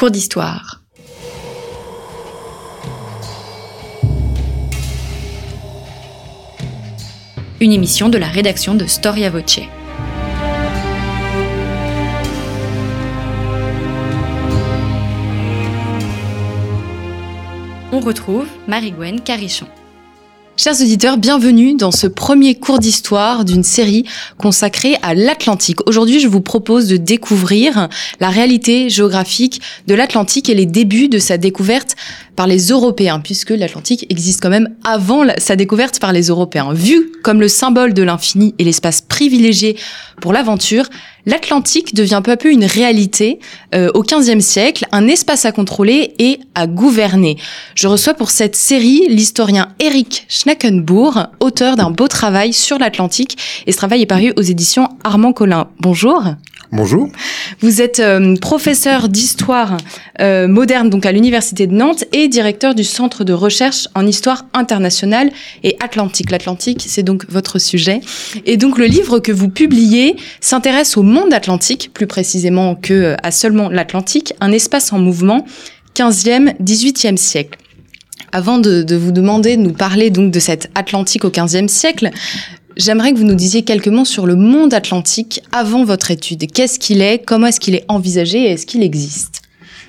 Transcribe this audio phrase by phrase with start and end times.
[0.00, 0.80] Cours d'histoire.
[7.60, 9.60] Une émission de la rédaction de Storia Voce.
[17.92, 19.66] On retrouve Marie-Gwen Carichon.
[20.62, 24.04] Chers auditeurs, bienvenue dans ce premier cours d'histoire d'une série
[24.36, 25.78] consacrée à l'Atlantique.
[25.88, 27.88] Aujourd'hui, je vous propose de découvrir
[28.20, 31.96] la réalité géographique de l'Atlantique et les débuts de sa découverte
[32.36, 36.72] par les Européens, puisque l'Atlantique existe quand même avant sa découverte par les Européens.
[36.72, 39.76] Vu comme le symbole de l'infini et l'espace privilégié
[40.20, 40.84] pour l'aventure,
[41.26, 43.38] l'Atlantique devient peu à peu une réalité
[43.74, 47.36] euh, au XVe siècle, un espace à contrôler et à gouverner.
[47.74, 53.72] Je reçois pour cette série l'historien Eric Schnackenbourg, auteur d'un beau travail sur l'Atlantique, et
[53.72, 55.68] ce travail est paru aux éditions Armand Collin.
[55.80, 56.24] Bonjour.
[56.72, 57.08] Bonjour.
[57.58, 59.76] Vous êtes euh, professeur d'histoire
[60.20, 64.46] euh, moderne donc à l'université de Nantes et directeur du centre de recherche en histoire
[64.54, 65.30] internationale
[65.64, 66.30] et atlantique.
[66.30, 68.00] L'Atlantique, c'est donc votre sujet.
[68.46, 73.16] Et donc le livre que vous publiez s'intéresse au monde atlantique, plus précisément que euh,
[73.24, 75.44] à seulement l'Atlantique, un espace en mouvement
[75.96, 77.58] 15e, 18e siècle.
[78.30, 82.10] Avant de, de, vous demander de nous parler donc de cet Atlantique au 15e siècle,
[82.76, 86.50] J'aimerais que vous nous disiez quelques mots sur le monde atlantique avant votre étude.
[86.52, 87.24] Qu'est-ce qu'il est?
[87.24, 88.44] Comment est-ce qu'il est envisagé?
[88.44, 89.42] Est-ce qu'il existe?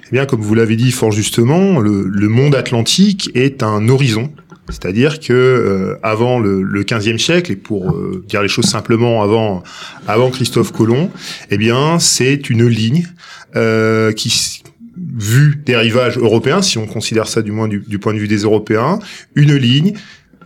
[0.07, 4.31] Eh bien, comme vous l'avez dit fort justement, le, le, monde atlantique est un horizon.
[4.69, 9.21] C'est-à-dire que euh, avant le, le 15e siècle, et pour euh, dire les choses simplement,
[9.21, 9.63] avant
[10.07, 11.09] avant Christophe Colomb,
[11.49, 13.07] eh bien, c'est une ligne
[13.55, 14.61] euh, qui
[14.97, 18.27] vue des rivages européens, si on considère ça du moins du, du point de vue
[18.27, 18.99] des Européens,
[19.35, 19.93] une ligne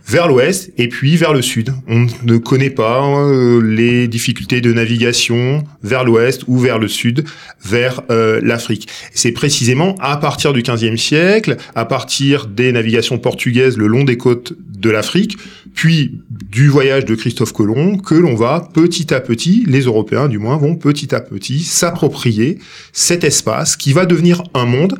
[0.06, 1.74] vers l'ouest et puis vers le sud.
[1.88, 7.24] On ne connaît pas euh, les difficultés de navigation vers l'ouest ou vers le sud,
[7.64, 8.88] vers euh, l'Afrique.
[9.12, 14.16] C'est précisément à partir du XVe siècle, à partir des navigations portugaises le long des
[14.16, 15.36] côtes de l'Afrique,
[15.74, 20.38] puis du voyage de Christophe Colomb, que l'on va petit à petit, les Européens du
[20.38, 22.58] moins, vont petit à petit s'approprier
[22.92, 24.96] cet espace qui va devenir un monde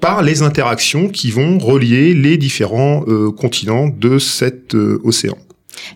[0.00, 5.36] par les interactions qui vont relier les différents euh, continents de cet euh, océan.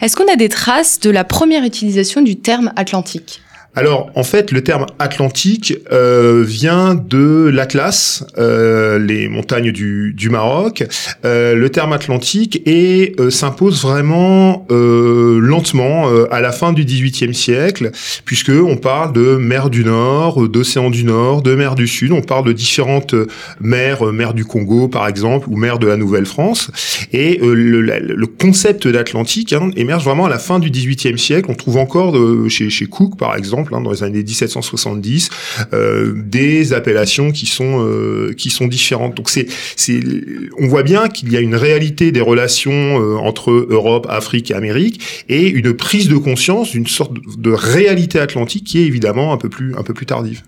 [0.00, 3.40] Est-ce qu'on a des traces de la première utilisation du terme Atlantique?
[3.76, 10.30] Alors, en fait, le terme Atlantique euh, vient de l'Atlas, euh, les montagnes du, du
[10.30, 10.84] Maroc.
[11.24, 16.84] Euh, le terme Atlantique et euh, s'impose vraiment euh, lentement euh, à la fin du
[16.84, 17.90] XVIIIe siècle,
[18.24, 22.12] puisque on parle de mer du Nord, d'océan du Nord, de mer du Sud.
[22.12, 23.16] On parle de différentes
[23.60, 26.70] mers, mer du Congo par exemple, ou mer de la Nouvelle-France.
[27.12, 31.50] Et le, le, concept d'Atlantique hein, émerge vraiment à la fin du XVIIIe siècle.
[31.50, 32.16] On trouve encore
[32.48, 35.30] chez, chez Cook par exemple Hein, dans les années 1770,
[35.72, 39.16] euh, des appellations qui sont euh, qui sont différentes.
[39.16, 40.00] Donc c'est c'est
[40.58, 44.54] on voit bien qu'il y a une réalité des relations euh, entre Europe, Afrique et
[44.54, 49.36] Amérique et une prise de conscience d'une sorte de réalité atlantique qui est évidemment un
[49.36, 50.42] peu plus un peu plus tardive.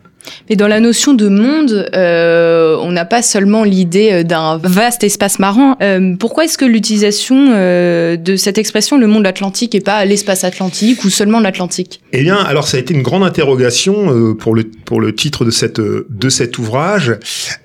[0.49, 5.05] Mais dans la notion de monde, euh, on n'a pas seulement l'idée euh, d'un vaste
[5.05, 5.77] espace marin.
[5.83, 10.45] Euh, pourquoi est-ce que l'utilisation euh, de cette expression, le monde atlantique, et pas l'espace
[10.45, 12.01] atlantique ou seulement l'Atlantique?
[12.13, 15.45] Eh bien, alors ça a été une grande interrogation euh, pour le pour le titre
[15.45, 17.17] de cette de cet ouvrage.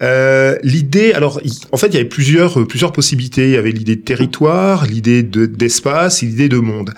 [0.01, 1.39] Euh, l'idée, alors
[1.71, 3.45] en fait, il y avait plusieurs plusieurs possibilités.
[3.45, 6.91] Il y avait l'idée de territoire, l'idée de d'espace, et l'idée de monde.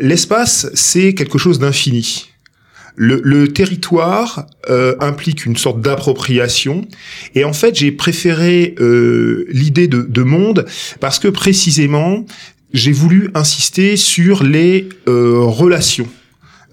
[0.00, 2.33] L'espace, c'est quelque chose d'infini.
[2.96, 6.86] Le, le, territoire euh, implique une sorte d'appropriation
[7.34, 10.64] et en fait j'ai préféré euh, l'idée de, de, monde
[11.00, 12.24] parce que précisément
[12.72, 16.08] j'ai voulu insister sur les euh, relations.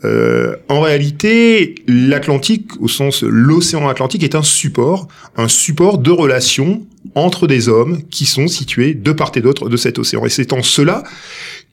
[0.03, 5.07] Euh, en réalité, l'Atlantique, au sens l'océan Atlantique, est un support,
[5.37, 9.77] un support de relations entre des hommes qui sont situés de part et d'autre de
[9.77, 10.25] cet océan.
[10.25, 11.03] Et c'est en cela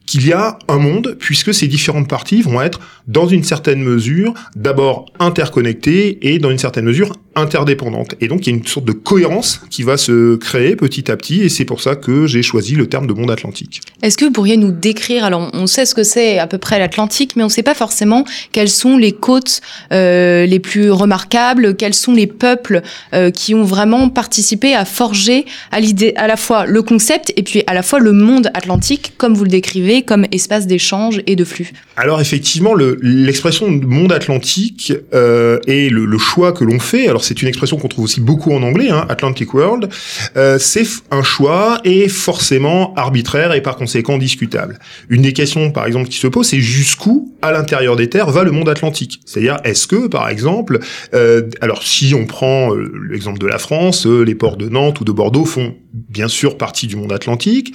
[0.09, 4.33] qu'il y a un monde, puisque ces différentes parties vont être, dans une certaine mesure,
[4.57, 8.15] d'abord interconnectées et dans une certaine mesure interdépendantes.
[8.21, 11.17] Et donc il y a une sorte de cohérence qui va se créer petit à
[11.17, 13.81] petit, et c'est pour ça que j'ai choisi le terme de monde atlantique.
[14.03, 16.79] Est-ce que vous pourriez nous décrire, alors on sait ce que c'est à peu près
[16.79, 19.61] l'Atlantique, mais on ne sait pas forcément quelles sont les côtes
[19.93, 22.83] euh, les plus remarquables, quels sont les peuples
[23.15, 27.43] euh, qui ont vraiment participé à forger à l'idée à la fois le concept et
[27.43, 31.37] puis à la fois le monde atlantique, comme vous le décrivez, comme espace d'échange et
[31.37, 31.73] de flux.
[31.97, 37.25] Alors effectivement, l'expression le, monde atlantique euh, et le, le choix que l'on fait, alors
[37.29, 39.89] c'est une expression qu'on trouve aussi beaucoup en anglais, hein, Atlantic World,
[40.37, 44.79] euh, c'est un choix et forcément arbitraire et par conséquent discutable.
[45.11, 48.45] Une des questions, par exemple, qui se pose, c'est jusqu'où, à l'intérieur des terres, va
[48.45, 49.21] le monde atlantique?
[49.27, 50.79] C'est-à-dire, est-ce que, par exemple,
[51.15, 55.01] euh, alors si on prend euh, l'exemple de la France, euh, les ports de Nantes
[55.01, 57.75] ou de Bordeaux font bien sûr partie du monde atlantique.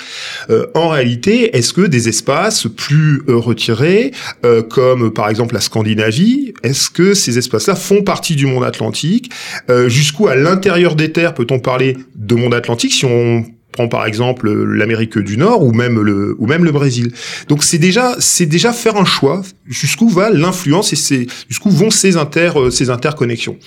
[0.49, 4.11] Euh, en réalité, est-ce que des espaces plus euh, retirés,
[4.45, 9.31] euh, comme par exemple la Scandinavie, est-ce que ces espaces-là font partie du monde atlantique?
[9.87, 14.49] Jusqu'où à l'intérieur des terres peut-on parler de monde atlantique si on prend par exemple
[14.51, 17.11] l'Amérique du Nord ou même le ou même le Brésil.
[17.49, 21.89] Donc c'est déjà c'est déjà faire un choix jusqu'où va l'influence et c'est jusqu'où vont
[21.89, 23.57] ces inter euh, ces interconnexions.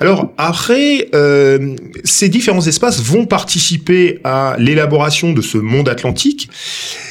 [0.00, 1.74] Alors après euh,
[2.04, 6.48] ces différents espaces vont participer à l'élaboration de ce monde atlantique,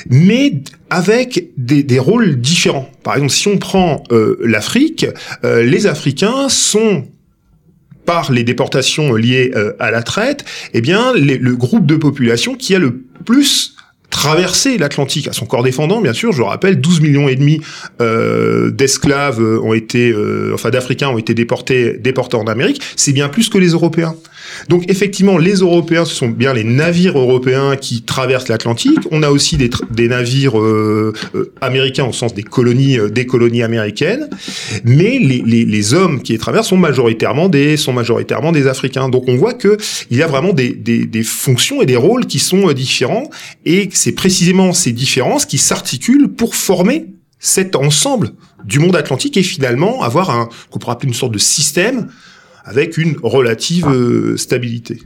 [0.09, 0.53] mais
[0.89, 2.89] avec des, des, rôles différents.
[3.03, 5.07] Par exemple, si on prend euh, l'Afrique,
[5.43, 7.05] euh, les Africains sont
[8.05, 12.75] par les déportations liées euh, à la traite, eh bien, le groupe de population qui
[12.75, 13.75] a le plus
[14.15, 16.31] traversé l'Atlantique à son corps défendant, bien sûr.
[16.31, 17.59] Je rappelle, 12 millions et demi
[18.01, 22.81] euh, d'esclaves ont été, euh, enfin d'Africains ont été déportés, déportés en Amérique.
[22.95, 24.15] C'est bien plus que les Européens.
[24.69, 28.99] Donc effectivement, les Européens, ce sont bien les navires européens qui traversent l'Atlantique.
[29.11, 33.63] On a aussi des, navires euh, euh, américains au sens des colonies, euh, des colonies
[33.63, 34.29] américaines.
[34.83, 39.09] Mais les, les, les, hommes qui les traversent sont majoritairement des sont majoritairement des Africains.
[39.09, 39.77] Donc on voit que
[40.09, 43.29] il y a vraiment des, des, des fonctions et des rôles qui sont différents.
[43.65, 47.07] Et c'est précisément ces différences qui s'articulent pour former
[47.39, 48.31] cet ensemble
[48.63, 52.07] du monde atlantique et finalement avoir un qu'on pourrait appeler une sorte de système
[52.65, 54.99] avec une relative euh, stabilité.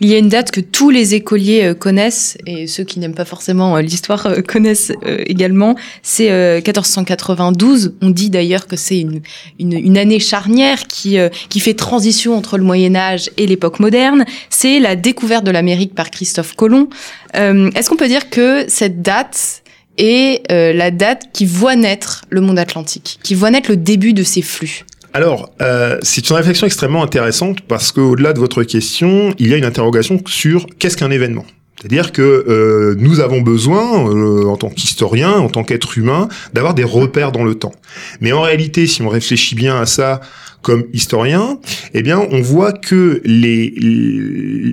[0.00, 3.14] Il y a une date que tous les écoliers euh, connaissent, et ceux qui n'aiment
[3.14, 4.92] pas forcément euh, l'histoire connaissent
[5.26, 7.94] également, c'est 1492.
[8.00, 9.20] On dit d'ailleurs que c'est une,
[9.58, 11.18] une, une, année charnière qui,
[11.50, 14.24] qui fait transition entre le Moyen Âge et l'époque moderne.
[14.48, 16.88] C'est la découverte de l'Amérique par Christophe Colomb.
[17.34, 19.62] Est-ce qu'on peut dire que cette date
[19.98, 24.22] est la date qui voit naître le monde atlantique, qui voit naître le début de
[24.22, 24.86] ces flux?
[25.14, 29.56] Alors, euh, c'est une réflexion extrêmement intéressante parce qu'au-delà de votre question, il y a
[29.56, 31.46] une interrogation sur qu'est-ce qu'un événement.
[31.80, 36.74] C'est-à-dire que euh, nous avons besoin, euh, en tant qu'historien, en tant qu'être humain, d'avoir
[36.74, 37.74] des repères dans le temps.
[38.20, 40.20] Mais en réalité, si on réfléchit bien à ça
[40.60, 41.60] comme historien,
[41.94, 43.72] eh bien, on voit que les,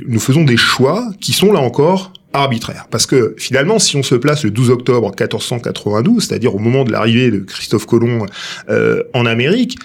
[0.08, 2.88] nous faisons des choix qui sont là encore arbitraires.
[2.90, 6.92] Parce que finalement, si on se place le 12 octobre 1492, c'est-à-dire au moment de
[6.92, 8.26] l'arrivée de Christophe Colomb
[8.70, 9.78] euh, en Amérique,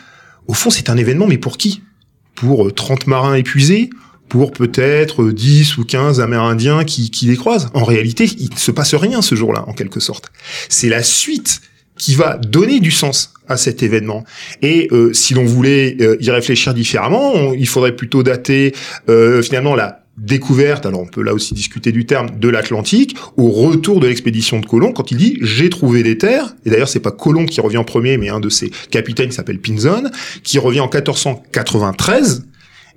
[0.46, 1.82] au fond, c'est un événement, mais pour qui?
[2.34, 3.90] Pour 30 euh, marins épuisés?
[4.28, 7.68] Pour peut-être 10 ou 15 Amérindiens qui, qui les croisent?
[7.74, 10.30] En réalité, il ne se passe rien ce jour-là, en quelque sorte.
[10.68, 11.62] C'est la suite
[11.98, 14.24] qui va donner du sens à cet événement.
[14.62, 18.72] Et euh, si l'on voulait euh, y réfléchir différemment, il faudrait plutôt dater
[19.42, 24.00] finalement la découverte, alors on peut là aussi discuter du terme, de l'Atlantique, au retour
[24.00, 27.10] de l'expédition de Colomb, quand il dit «j'ai trouvé des terres», et d'ailleurs c'est pas
[27.10, 30.10] Colomb qui revient en premier, mais un de ses capitaines qui s'appelle Pinzon,
[30.42, 32.46] qui revient en 1493,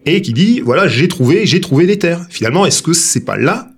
[0.06, 2.26] et qui dit «voilà, j'ai trouvé, j'ai trouvé des terres».
[2.30, 3.73] Finalement, est-ce que c'est pas là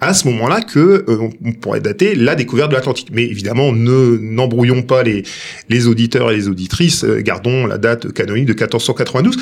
[0.00, 3.08] à ce moment-là que euh, on pourrait dater la découverte de l'Atlantique.
[3.12, 5.22] Mais évidemment, ne n'embrouillons pas les
[5.68, 7.04] les auditeurs et les auditrices.
[7.04, 9.36] Euh, gardons la date canonique de 1492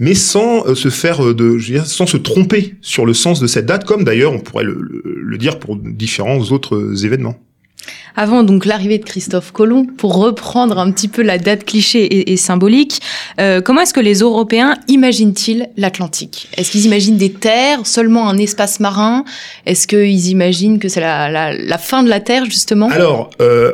[0.00, 3.14] mais sans euh, se faire euh, de, je veux dire, sans se tromper sur le
[3.14, 7.36] sens de cette date, comme d'ailleurs on pourrait le, le, dire pour différents autres événements.
[8.16, 12.36] Avant donc l'arrivée de Christophe Colomb, pour reprendre un petit peu la date cliché et,
[12.36, 13.00] symbolique,
[13.40, 16.48] euh, comment est-ce que les Européens imaginent-ils l'Atlantique?
[16.56, 19.24] Est-ce qu'ils imaginent des terres, seulement un espace marin?
[19.66, 22.88] Est-ce qu'ils imaginent que c'est la, la, la, fin de la Terre justement?
[22.88, 23.30] Alors.
[23.40, 23.72] Euh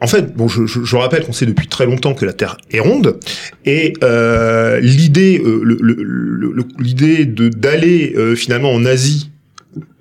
[0.00, 2.56] en fait, bon, je, je, je rappelle qu'on sait depuis très longtemps que la Terre
[2.70, 3.18] est ronde,
[3.64, 9.30] et euh, l'idée, euh, l'idée de d'aller euh, finalement en Asie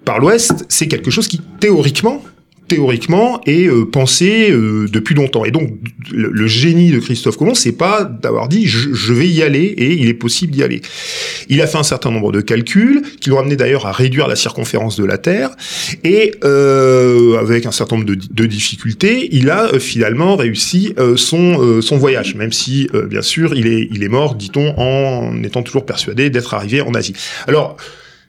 [0.06, 2.22] par l'Ouest, c'est quelque chose qui théoriquement
[2.68, 5.46] théoriquement est euh, pensé euh, depuis longtemps.
[5.46, 5.72] Et donc
[6.12, 10.08] le, génie de Christophe Colomb, c'est pas d'avoir dit je, vais y aller et il
[10.08, 10.82] est possible d'y aller.
[11.50, 14.36] Il a fait un certain nombre de calculs qui l'ont amené d'ailleurs à réduire la
[14.36, 15.52] circonférence de la Terre
[16.04, 21.82] et euh, avec un certain nombre de, de difficultés, il a euh, finalement réussi son
[21.82, 25.86] son voyage, même si bien sûr il est il est mort, dit-on, en étant toujours
[25.86, 27.14] persuadé d'être arrivé en Asie.
[27.48, 27.78] Alors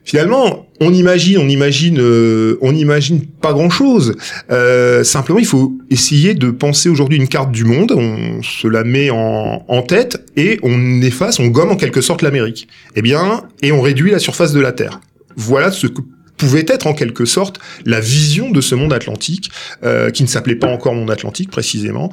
[0.05, 4.15] finalement, on imagine, on imagine, euh, on imagine pas grand-chose.
[4.49, 7.91] Euh, simplement, il faut essayer de penser aujourd'hui une carte du monde.
[7.91, 12.67] On se la met en, tête et on efface, on gomme en quelque sorte l'Amérique.
[12.95, 14.99] Eh bien, et on réduit la surface de la Terre.
[15.35, 16.01] Voilà ce que
[16.37, 19.51] pouvait être en quelque sorte la vision de ce monde atlantique,
[19.83, 22.11] euh, qui ne s'appelait pas encore monde atlantique précisément,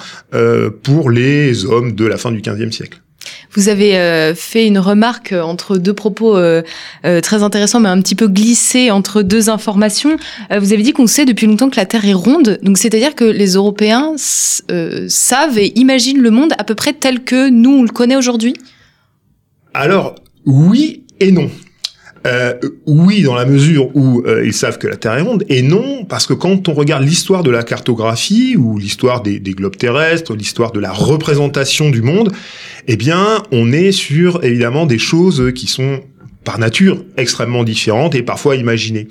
[0.82, 3.00] pour les hommes de la fin du XVe siècle.
[3.52, 6.62] Vous avez euh, fait une remarque entre deux propos euh,
[7.04, 10.16] euh, très intéressants, mais un petit peu glissé entre deux informations.
[10.50, 13.24] vous avez dit qu'on sait depuis longtemps que la Terre est ronde, donc c'est-à-dire que
[13.24, 17.88] les Européens savent et imaginent le monde à peu près tel que nous on le
[17.88, 18.54] connaît aujourd'hui?
[19.74, 20.14] Alors
[20.44, 21.50] oui et non.
[22.26, 22.54] Euh,
[22.86, 26.04] oui, dans la mesure où euh, ils savent que la Terre est ronde, et non,
[26.04, 30.72] parce que quand on regarde l'histoire de la cartographie, ou l'histoire des, globes terrestres, l'histoire
[30.72, 32.32] de la représentation du monde,
[32.88, 36.00] eh bien, on est sur, évidemment, des choses qui sont
[36.46, 39.08] par nature extrêmement différentes et parfois imaginées.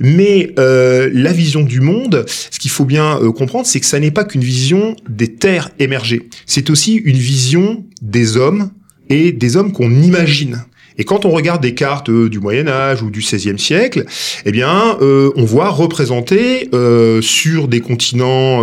[0.00, 3.98] Mais euh, la vision du monde, ce qu'il faut bien euh, comprendre, c'est que ça
[3.98, 6.28] n'est pas qu'une vision des terres émergées.
[6.46, 8.70] C'est aussi une vision des hommes
[9.10, 10.64] et des hommes qu'on imagine.
[10.98, 14.04] Et quand on regarde des cartes euh, du Moyen Âge ou du XVIe siècle,
[14.44, 18.62] eh bien, euh, on voit représenter euh, sur des continents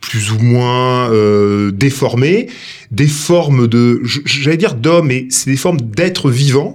[0.00, 1.10] plus ou moins
[1.72, 2.48] déformés
[2.90, 6.74] des formes de, j'allais dire d'hommes, mais c'est des formes d'êtres vivants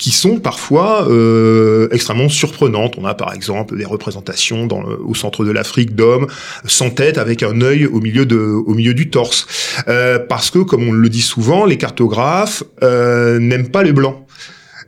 [0.00, 2.94] qui sont parfois euh, extrêmement surprenantes.
[2.98, 6.26] On a par exemple des représentations dans au centre de l'Afrique d'hommes
[6.64, 9.46] sans tête avec un œil au milieu de au milieu du torse,
[9.88, 14.16] euh, parce que comme on le dit souvent, les cartographes euh, n'aiment pas les blancs.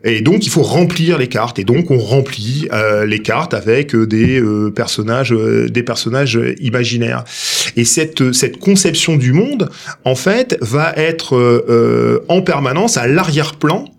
[0.04, 3.95] Et donc il faut remplir les cartes et donc on remplit euh, les cartes avec
[3.95, 7.23] euh, des euh, personnages euh, des personnages imaginaires.
[7.76, 9.71] Et cette cette conception du monde
[10.04, 13.91] en fait va être en permanence à l'arrière-plan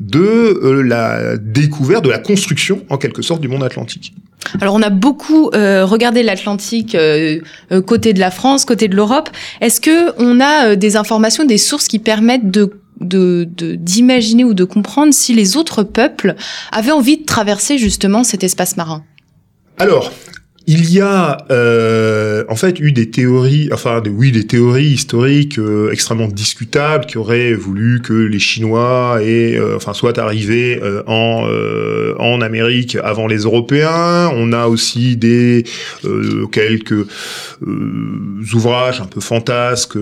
[0.00, 4.14] de euh, la découverte, de la construction en quelque sorte du monde atlantique.
[4.60, 7.40] Alors on a beaucoup euh, regardé l'Atlantique euh,
[7.86, 9.28] côté de la France, côté de l'Europe.
[9.60, 15.14] Est-ce que on a des informations, des sources qui permettent de d'imaginer ou de comprendre
[15.14, 16.34] si les autres peuples
[16.72, 19.04] avaient envie de traverser justement cet espace marin?
[19.78, 20.10] Alors,
[20.70, 25.90] il y a euh, en fait eu des théories, enfin oui, des théories historiques euh,
[25.90, 31.46] extrêmement discutables qui auraient voulu que les Chinois euh, enfin soient arrivés en
[32.18, 34.30] en Amérique avant les Européens.
[34.34, 35.64] On a aussi des
[36.52, 37.06] quelques
[38.54, 39.98] ouvrages un peu fantasques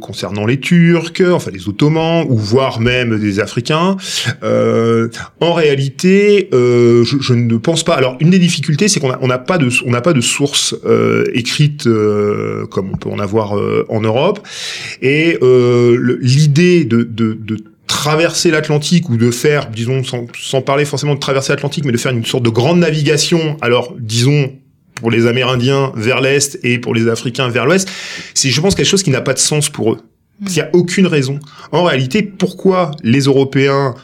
[0.00, 3.96] concernant les Turcs, enfin les Ottomans, ou voire même des Africains.
[4.42, 7.94] en réalité, je, je, ne pense pas.
[7.94, 11.24] Alors une des difficultés, c'est qu'on n'a pas de on n'a pas de source euh,
[11.34, 14.46] écrite euh, comme on peut en avoir euh, en Europe.
[15.02, 17.56] Et l'idée de, de, de
[18.00, 21.98] traverser l'Atlantique ou de faire, disons, sans, sans parler forcément de traverser l'Atlantique, mais de
[21.98, 24.54] faire une sorte de grande navigation, alors disons
[24.94, 27.90] pour les Amérindiens vers l'Est et pour les Africains vers l'Ouest,
[28.32, 29.98] c'est je pense quelque chose qui n'a pas de sens pour eux.
[30.40, 31.40] Il n'y a aucune raison.
[31.72, 33.94] En réalité, pourquoi les Européens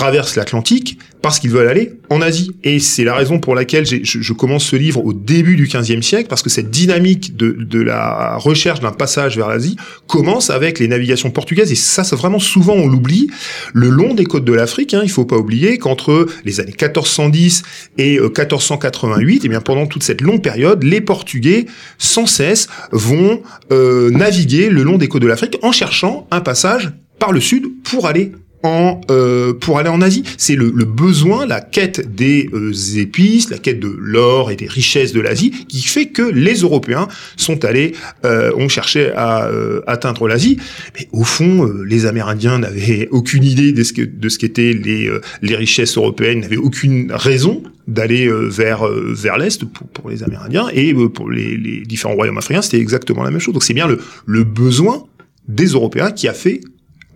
[0.00, 2.52] traversent l'Atlantique parce qu'ils veulent aller en Asie.
[2.64, 6.00] Et c'est la raison pour laquelle je, je, commence ce livre au début du XVe
[6.00, 9.76] siècle, parce que cette dynamique de, de la recherche d'un passage vers l'Asie
[10.06, 11.70] commence avec les navigations portugaises.
[11.70, 13.28] Et ça, c'est vraiment souvent on l'oublie,
[13.74, 14.94] le long des côtes de l'Afrique.
[14.94, 17.62] Hein, il faut pas oublier qu'entre les années 1410
[17.98, 21.66] et 1488, et eh bien pendant toute cette longue période, les Portugais
[21.98, 26.90] sans cesse vont euh, naviguer le long des côtes de l'Afrique en cherchant un passage
[27.18, 30.22] par le sud pour aller en euh, pour aller en Asie.
[30.36, 34.66] C'est le, le, besoin, la quête des euh, épices, la quête de l'or et des
[34.66, 37.92] richesses de l'Asie qui fait que les Européens sont allés,
[38.24, 40.58] euh, ont cherché à euh, atteindre l'Asie.
[40.98, 44.72] Mais au fond, euh, les Amérindiens n'avaient aucune idée de ce que de ce qu'étaient
[44.72, 45.10] les
[45.42, 50.94] les richesses européennes, n'avaient aucune raison d'aller vers vers l'est pour, pour les Amérindiens et
[50.94, 53.54] pour les, les différents royaumes africains, c'était exactement la même chose.
[53.54, 55.04] Donc c'est bien le le besoin
[55.48, 56.60] des Européens qui a fait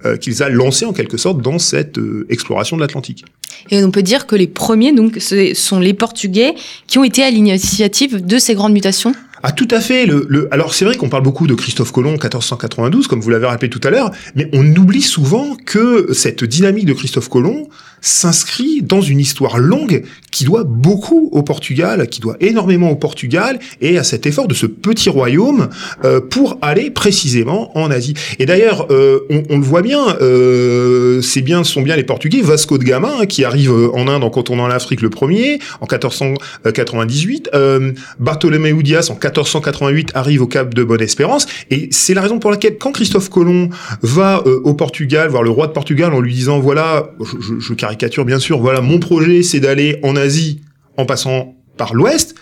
[0.05, 3.25] euh, qu'ils a lancé en quelque sorte dans cette euh, exploration de l'Atlantique.
[3.71, 6.55] Et on peut dire que les premiers, donc, ce sont les Portugais
[6.87, 9.15] qui ont été à l'initiative de ces grandes mutations
[9.47, 10.07] ah tout à fait.
[10.07, 10.49] Le, le...
[10.53, 13.81] Alors c'est vrai qu'on parle beaucoup de Christophe Colomb 1492, comme vous l'avez rappelé tout
[13.85, 17.69] à l'heure, mais on oublie souvent que cette dynamique de Christophe Colomb
[18.05, 23.59] s'inscrit dans une histoire longue qui doit beaucoup au Portugal, qui doit énormément au Portugal
[23.81, 25.69] et à cet effort de ce petit royaume
[26.05, 28.15] euh, pour aller précisément en Asie.
[28.39, 32.43] Et d'ailleurs, euh, on, on, le voit bien, euh, c'est bien, sont bien les Portugais,
[32.43, 37.51] Vasco de Gama hein, qui arrive en Inde en contournant l'Afrique le premier en 1498,
[37.55, 42.51] euh, Bartholoméo Dias en 1488 arrive au Cap de Bonne-Espérance et c'est la raison pour
[42.51, 43.71] laquelle quand Christophe Colomb
[44.03, 47.61] va euh, au Portugal voir le roi de Portugal en lui disant voilà, je, je,
[47.61, 47.75] je
[48.25, 50.63] bien sûr, voilà, mon projet c'est d'aller en Asie
[50.97, 52.35] en passant par l'ouest,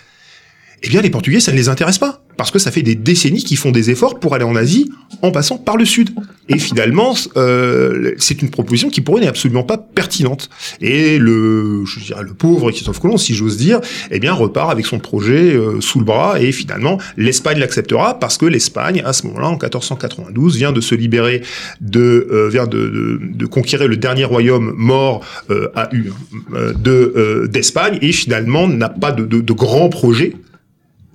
[0.83, 3.43] eh bien les Portugais, ça ne les intéresse pas, parce que ça fait des décennies
[3.43, 6.09] qu'ils font des efforts pour aller en Asie en passant par le sud.
[6.49, 10.49] Et finalement, euh, c'est une proposition qui pour eux n'est absolument pas pertinente.
[10.81, 13.79] Et le, je dirais, le pauvre Christophe Colomb, si j'ose dire,
[14.11, 18.37] eh bien repart avec son projet euh, sous le bras, et finalement l'Espagne l'acceptera parce
[18.37, 21.43] que l'Espagne, à ce moment-là, en 1492, vient de se libérer
[21.79, 26.11] de, euh, vient de, de, de, conquérir le dernier royaume mort euh, à U
[26.51, 30.33] de d'Espagne, et finalement n'a pas de, de, de grands projets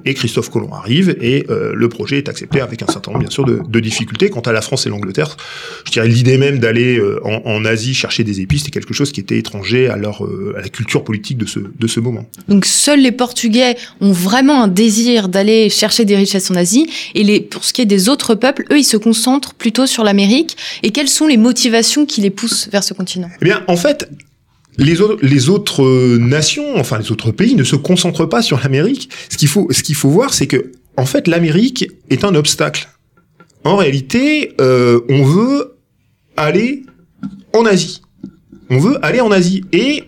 [0.05, 3.31] et Christophe Colomb arrive et euh, le projet est accepté avec un certain nombre bien
[3.31, 4.31] sûr de, de difficultés.
[4.31, 5.37] Quant à la France et l'Angleterre,
[5.85, 9.12] je dirais l'idée même d'aller euh, en, en, Asie chercher des épices, c'était quelque chose
[9.12, 12.26] qui était étranger à leur euh, à la culture politique de ce de ce moment.
[12.49, 17.25] Donc seuls les Portugais ont vraiment un désir d'aller chercher des richesses en Asie et
[17.25, 20.57] les pour ce qui est des autres peuples, eux ils se concentrent plutôt sur l'Amérique.
[20.83, 23.28] Et quelles sont les motivations qui les poussent vers ce continent?
[23.40, 24.09] Eh bien en fait
[24.79, 29.11] les autres, les autres nations, enfin les autres pays, ne se concentrent pas sur l'Amérique.
[29.29, 32.89] Ce qu'il faut, ce qu'il faut voir, c'est que en fait, l'Amérique est un obstacle.
[33.63, 35.77] En réalité, euh, on veut
[36.37, 36.85] aller
[37.55, 38.03] en Asie.
[38.69, 40.05] On veut aller en Asie et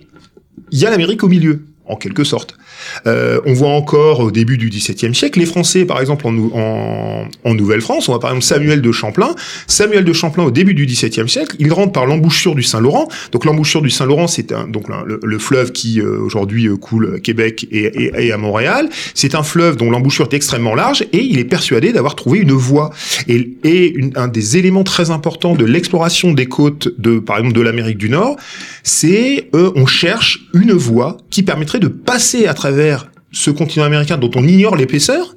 [0.73, 2.57] il y a l'Amérique au milieu, en quelque sorte.
[3.06, 7.28] Euh, on voit encore au début du XVIIe siècle les Français, par exemple en, en,
[7.44, 9.34] en Nouvelle-France, on voit par exemple Samuel de Champlain.
[9.66, 13.08] Samuel de Champlain au début du XVIIe siècle, il rentre par l'embouchure du Saint-Laurent.
[13.32, 17.20] Donc l'embouchure du Saint-Laurent, c'est donc le, le, fleuve qui euh, aujourd'hui euh, coule à
[17.20, 18.88] Québec et, et, et à Montréal.
[19.14, 22.52] C'est un fleuve dont l'embouchure est extrêmement large et il est persuadé d'avoir trouvé une
[22.52, 22.90] voie.
[23.28, 27.60] Et, et un des éléments très importants de l'exploration des côtes de, par exemple, de
[27.60, 28.37] l'Amérique du Nord,
[28.82, 34.18] c'est euh, on cherche une voie qui permettrait de passer à travers ce continent américain
[34.18, 35.37] dont on ignore l'épaisseur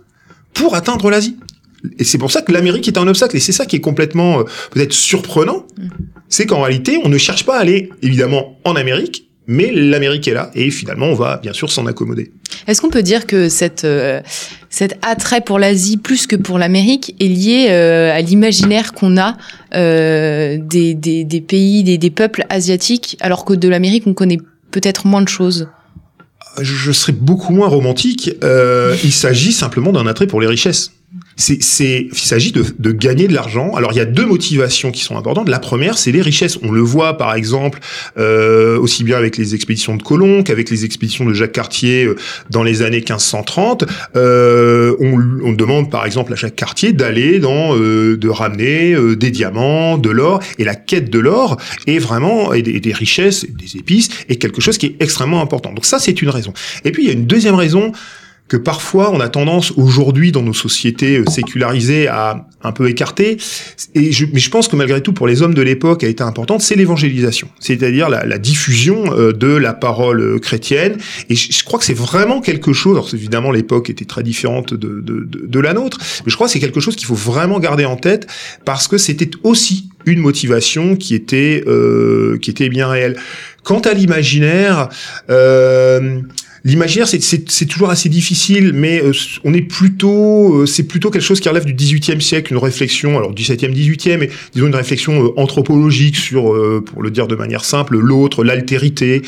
[0.53, 1.37] pour atteindre l'Asie.
[1.97, 3.37] Et c'est pour ça que l'Amérique est un obstacle.
[3.37, 5.65] Et c'est ça qui est complètement euh, peut-être surprenant.
[6.27, 10.33] C'est qu'en réalité, on ne cherche pas à aller évidemment en Amérique, mais l'Amérique est
[10.33, 10.51] là.
[10.55, 12.33] Et finalement, on va bien sûr s'en accommoder.
[12.67, 14.21] Est-ce qu'on peut dire que cette, euh,
[14.69, 19.37] cet attrait pour l'Asie plus que pour l'Amérique est lié euh, à l'imaginaire qu'on a
[19.71, 24.39] des, des, des, pays, des, des peuples asiatiques, alors que de l'Amérique, on connaît
[24.71, 25.69] peut-être moins de choses?
[26.61, 28.31] Je serais beaucoup moins romantique.
[28.43, 30.91] Euh, il s'agit simplement d'un attrait pour les richesses.
[31.35, 33.73] C'est, il s'agit de, de gagner de l'argent.
[33.75, 35.49] Alors il y a deux motivations qui sont importantes.
[35.49, 36.57] La première, c'est les richesses.
[36.63, 37.79] On le voit par exemple
[38.17, 42.15] euh, aussi bien avec les expéditions de Colomb qu'avec les expéditions de Jacques Cartier euh,
[42.49, 43.85] dans les années 1530.
[44.15, 49.15] Euh, on, on, demande par exemple à Jacques Cartier d'aller dans, euh, de ramener euh,
[49.15, 50.41] des diamants, de l'or.
[50.57, 54.77] Et la quête de l'or est vraiment et des richesses, des épices, est quelque chose
[54.77, 55.73] qui est extrêmement important.
[55.73, 56.53] Donc ça, c'est une raison.
[56.85, 57.91] Et puis il y a une deuxième raison
[58.47, 63.37] que parfois on a tendance aujourd'hui dans nos sociétés euh, sécularisées à un peu écarter.
[63.95, 66.23] Et je, mais je pense que malgré tout, pour les hommes de l'époque, a été
[66.23, 70.97] importante, c'est l'évangélisation, c'est-à-dire la, la, diffusion euh, de la parole euh, chrétienne.
[71.29, 72.95] Et je, je crois que c'est vraiment quelque chose.
[72.95, 76.47] Alors évidemment, l'époque était très différente de, de, de, de la nôtre, mais je crois
[76.47, 78.27] que c'est quelque chose qu'il faut vraiment garder en tête
[78.65, 83.17] parce que c'était aussi une motivation qui était euh, qui était bien réelle.
[83.63, 84.89] Quant à l'imaginaire.
[85.29, 86.21] Euh,
[86.65, 89.11] L'imaginaire, c'est toujours assez difficile, mais euh,
[89.43, 93.17] on est plutôt, euh, c'est plutôt quelque chose qui relève du XVIIIe siècle, une réflexion,
[93.17, 96.43] alors 17e, 18e, mais disons une réflexion euh, anthropologique sur,
[96.85, 99.21] pour le dire de manière simple, l'autre, l'altérité.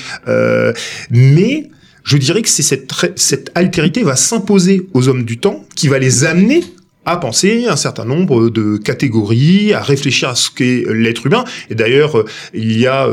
[1.10, 1.70] mais
[2.04, 6.00] je dirais que c'est cette, cette altérité va s'imposer aux hommes du temps, qui va
[6.00, 6.64] les amener
[7.06, 11.44] à penser un certain nombre de catégories, à réfléchir à ce qu'est l'être humain.
[11.70, 13.08] Et d'ailleurs, il y a,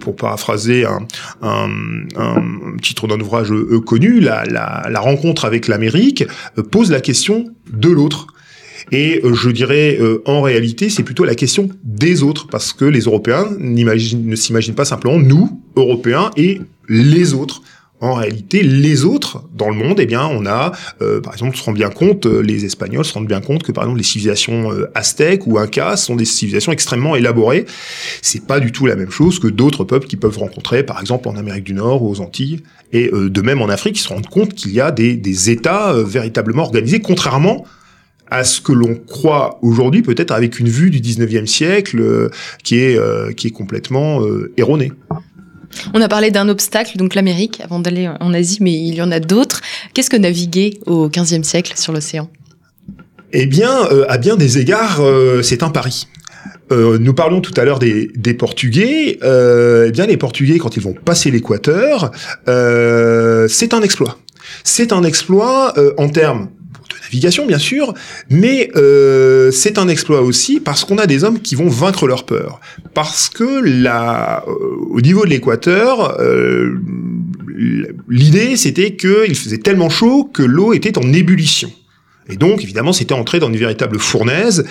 [0.00, 1.66] pour paraphraser un,
[2.82, 3.52] titre d'un ouvrage
[3.84, 6.24] connu, la, la, la rencontre avec l'Amérique
[6.70, 8.26] pose la question de l'autre.
[8.92, 13.46] Et je dirais, en réalité, c'est plutôt la question des autres, parce que les Européens
[13.58, 17.62] ne s'imaginent pas simplement nous, Européens, et les autres
[18.00, 21.62] en réalité, les autres dans le monde, eh bien, on a, euh, par exemple, se
[21.62, 24.70] rend bien compte, euh, les Espagnols se rendent bien compte que, par exemple, les civilisations
[24.70, 27.64] euh, aztèques ou incas sont des civilisations extrêmement élaborées.
[28.20, 31.28] C'est pas du tout la même chose que d'autres peuples qui peuvent rencontrer, par exemple,
[31.28, 32.60] en Amérique du Nord ou aux Antilles,
[32.92, 35.50] et euh, de même en Afrique, ils se rendent compte qu'il y a des, des
[35.50, 37.64] États euh, véritablement organisés, contrairement
[38.28, 42.28] à ce que l'on croit aujourd'hui, peut-être avec une vue du 19e siècle euh,
[42.64, 42.98] qui est
[43.36, 44.20] qui est complètement
[44.56, 44.90] erronée.
[45.94, 49.10] On a parlé d'un obstacle, donc l'Amérique, avant d'aller en Asie, mais il y en
[49.10, 49.60] a d'autres.
[49.94, 52.28] Qu'est-ce que naviguer au XVe siècle sur l'océan?
[53.32, 56.06] Eh bien, euh, à bien des égards, euh, c'est un pari.
[56.72, 59.18] Euh, nous parlions tout à l'heure des, des, Portugais.
[59.22, 62.10] eh bien, les Portugais, quand ils vont passer l'équateur,
[62.46, 64.18] c'est un exploit.
[64.64, 66.48] C'est un exploit en termes
[67.06, 67.94] navigation bien sûr,
[68.30, 72.24] mais euh, c'est un exploit aussi parce qu'on a des hommes qui vont vaincre leur
[72.24, 72.60] peur.
[72.94, 74.52] Parce que là, euh,
[74.90, 76.74] au niveau de l'équateur, euh,
[78.08, 81.70] l'idée, c'était qu'il faisait tellement chaud que l'eau était en ébullition.
[82.28, 84.64] Et donc, évidemment, c'était entrer dans une véritable fournaise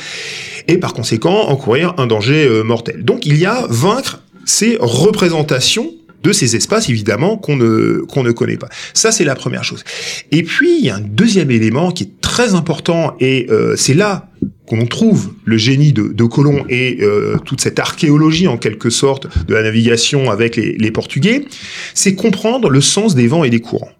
[0.67, 3.05] et par conséquent encourir un danger mortel.
[3.05, 5.93] Donc, il y a vaincre ces représentations
[6.25, 8.69] de ces espaces, évidemment, qu'on ne, qu'on ne connaît pas.
[8.93, 9.83] Ça, c'est la première chose.
[10.31, 13.93] Et puis, il y a un deuxième élément qui est très important, et euh, c'est
[13.93, 14.29] là
[14.65, 19.27] qu'on trouve le génie de, de Colomb et euh, toute cette archéologie, en quelque sorte,
[19.47, 21.45] de la navigation avec les, les Portugais,
[21.93, 23.91] c'est comprendre le sens des vents et des courants.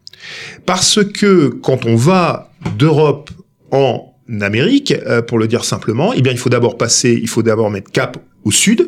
[0.66, 3.30] Parce que quand on va d'Europe
[3.70, 4.12] en
[4.42, 7.70] Amérique, euh, pour le dire simplement, eh bien, il faut d'abord passer, il faut d'abord
[7.70, 8.88] mettre cap au sud,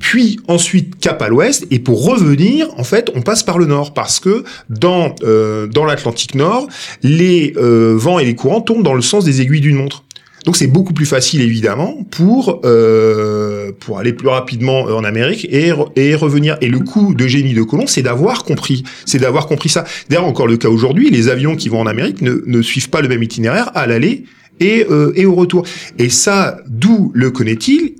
[0.00, 3.94] puis ensuite cap à l'ouest, et pour revenir, en fait, on passe par le nord,
[3.94, 6.68] parce que dans euh, dans l'Atlantique Nord,
[7.02, 10.04] les euh, vents et les courants tournent dans le sens des aiguilles d'une montre.
[10.44, 15.72] Donc c'est beaucoup plus facile évidemment pour euh, pour aller plus rapidement en Amérique et,
[15.96, 16.56] et revenir.
[16.60, 19.84] Et le coup de génie de Colomb, c'est d'avoir compris, c'est d'avoir compris ça.
[20.08, 23.02] D'ailleurs encore le cas aujourd'hui, les avions qui vont en Amérique ne, ne suivent pas
[23.02, 24.24] le même itinéraire à l'aller
[24.60, 25.66] et, euh, et au retour.
[25.98, 27.96] Et ça, d'où le connaît-il?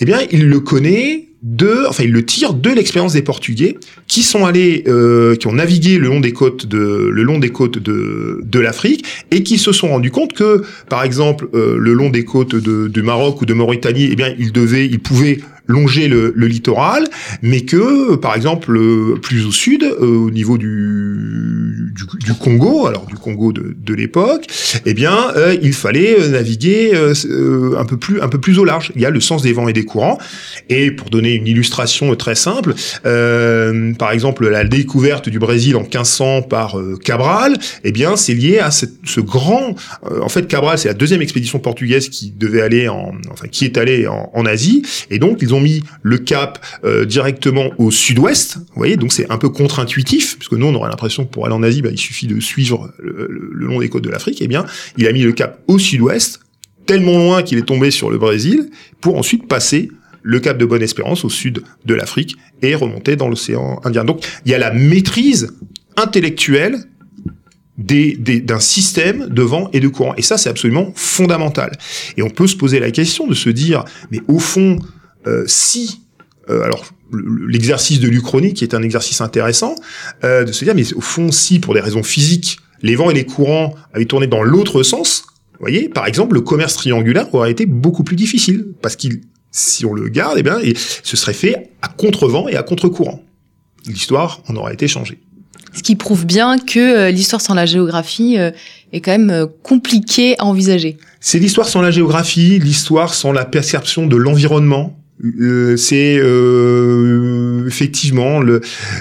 [0.00, 3.76] Eh bien, il le connaît de, enfin, il le tire de l'expérience des Portugais
[4.06, 7.50] qui sont allés, euh, qui ont navigué le long des côtes de, le long des
[7.50, 11.94] côtes de, de l'Afrique et qui se sont rendus compte que, par exemple, euh, le
[11.94, 15.38] long des côtes de, du Maroc ou de Mauritanie, eh bien, ils devaient, ils pouvaient
[15.66, 17.08] longer le, le, littoral,
[17.40, 21.51] mais que, par exemple, euh, plus au sud, euh, au niveau du,
[21.92, 24.46] du, du, Congo, alors du Congo de, de l'époque,
[24.86, 26.92] eh bien, euh, il fallait euh, naviguer
[27.76, 28.92] un peu plus un peu plus au large.
[28.94, 30.18] Il y a le sens des vents et des courants.
[30.68, 36.42] Et pour donner une illustration très simple, par exemple, la découverte du Brésil en 1500
[36.42, 39.74] par Cabral, eh bien, c'est lié à ce grand.
[40.02, 43.78] en fait, Cabral, c'est la deuxième expédition portugaise qui devait aller en, enfin, qui est
[43.78, 48.56] allée en, Asie, et donc ils ont mis le cap euh, directement au sud-ouest.
[48.56, 51.54] Vous voyez, donc c'est un peu contre-intuitif, puisque nous on aurait l'impression que pour aller
[51.54, 54.40] en Asie, bah, il suffit de suivre le, long des côtes de l'Afrique.
[54.40, 54.64] Eh bien,
[54.96, 56.40] il a mis le cap au sud-ouest,
[56.86, 59.90] tellement loin qu'il est tombé sur le Brésil, pour ensuite passer
[60.22, 64.04] le cap de Bonne-Espérance au sud de l'Afrique et remonter dans l'océan Indien.
[64.04, 65.52] Donc il y a la maîtrise
[65.96, 66.78] intellectuelle
[67.78, 70.14] d'un système de vent et de courant.
[70.16, 71.72] Et ça, c'est absolument fondamental.
[72.16, 74.78] Et on peut se poser la question de se dire, mais au fond,
[75.26, 76.02] euh, si,
[76.50, 79.74] euh, alors l'exercice de l'Uchronie, qui est un exercice intéressant,
[80.24, 83.14] euh, de se dire, mais au fond, si pour des raisons physiques, les vents et
[83.14, 87.50] les courants avaient tourné dans l'autre sens, vous voyez, par exemple, le commerce triangulaire aurait
[87.50, 89.20] été beaucoup plus difficile, parce qu'il,
[89.50, 90.58] si on le garde, eh bien,
[91.02, 93.22] ce serait fait à contre-vent et à contre-courant.
[93.86, 95.20] L'histoire en aurait été changée.
[95.74, 98.50] Ce qui prouve bien que euh, l'histoire sans la géographie euh,
[98.92, 100.98] est quand même euh, compliquée à envisager.
[101.20, 104.98] C'est l'histoire sans la géographie, l'histoire sans la perception de l'environnement,
[105.76, 108.40] c'est euh, effectivement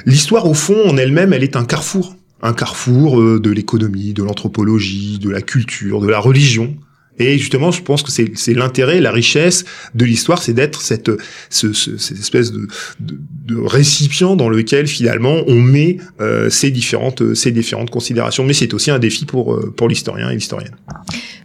[0.05, 4.23] l'histoire au fond en elle-même, elle est un carrefour, un carrefour euh, de l'économie, de
[4.23, 6.75] l'anthropologie, de la culture, de la religion.
[7.21, 11.11] Et justement, je pense que c'est l'intérêt, la richesse de l'histoire, c'est d'être cette,
[11.49, 12.67] ce, ce, cette espèce de,
[12.99, 18.43] de, de, récipient dans lequel finalement on met euh, ces différentes, ces différentes considérations.
[18.43, 20.75] Mais c'est aussi un défi pour pour l'historien et l'historienne.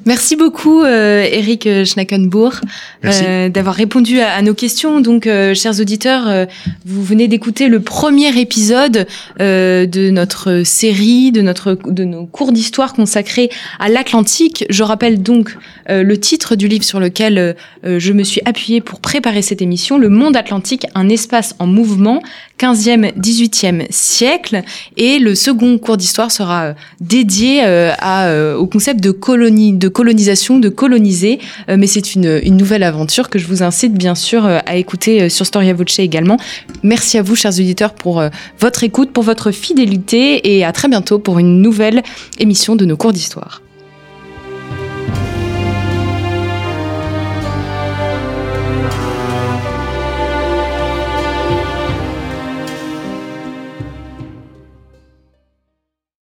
[0.07, 2.61] Merci beaucoup, euh, Eric Schnackenbourg,
[3.05, 5.01] euh, d'avoir répondu à, à, nos questions.
[5.01, 6.47] Donc, euh, chers auditeurs, euh,
[6.85, 9.09] vous venez d'écouter le premier épisode
[9.41, 14.65] euh, de notre série, de notre de nos cours d'histoire consacrés à l'Atlantique.
[14.71, 15.57] Je rappelle donc
[15.91, 19.99] euh, le titre du livre sur lequel je me suis appuyée pour préparer cette émission,
[19.99, 22.23] Le Monde Atlantique, un espace en mouvement,
[22.59, 24.63] 15e, 18e siècle.
[24.97, 30.69] Et le second cours d'histoire sera dédié à, au concept de colonie de colonisation, de
[30.69, 34.59] coloniser, euh, mais c'est une, une, nouvelle aventure que je vous incite bien sûr euh,
[34.67, 36.37] à écouter euh, sur Storia Voce également.
[36.83, 38.23] Merci à vous, chers auditeurs, pour
[38.61, 42.03] votre écoute, pour votre fidélité et à très bientôt pour une nouvelle
[42.39, 43.63] émission de nos cours d'histoire.